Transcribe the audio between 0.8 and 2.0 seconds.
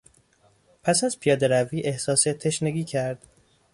پس از پیادهروی